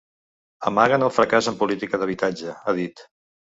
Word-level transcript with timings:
Amaguen 0.69 1.05
el 1.09 1.11
fracàs 1.19 1.51
en 1.53 1.61
política 1.61 2.01
d’habitatge, 2.01 2.59
ha 2.65 2.77
dit. 2.83 3.07